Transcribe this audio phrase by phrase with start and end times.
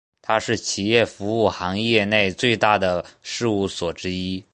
[0.19, 4.43] 它是企业服务行业内最大的事务所之一。